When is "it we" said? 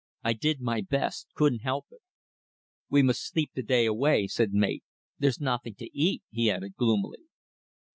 1.91-3.03